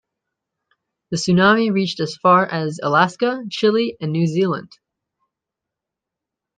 [1.11, 4.71] The tsunami reached as far as Alaska, Chile, and New Zealand.